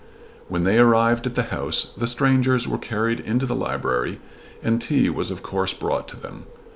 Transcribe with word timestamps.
When 0.47 0.63
they 0.63 0.79
arrived 0.79 1.27
at 1.27 1.35
the 1.35 1.43
house 1.53 1.91
the 1.95 2.07
strangers 2.07 2.67
were 2.67 2.79
carried 2.79 3.19
into 3.19 3.45
the 3.45 3.53
library 3.55 4.19
and 4.63 4.81
tea 4.81 5.11
was 5.11 5.29
of 5.29 5.43
course 5.43 5.75
brought 5.75 6.07
to 6.07 6.15
them. 6.17 6.47